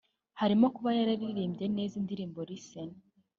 [0.39, 2.93] harimo kuba yararirimbye neza indirimbo ‘Listen'